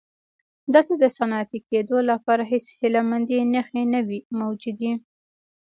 دلته 0.73 0.93
د 1.03 1.05
صنعتي 1.17 1.59
کېدو 1.69 1.97
لپاره 2.09 2.43
هېڅ 2.51 2.65
هیله 2.79 3.01
مندۍ 3.09 3.39
نښې 3.53 3.83
نه 3.93 4.01
وې 4.07 4.19
موجودې. 4.39 4.91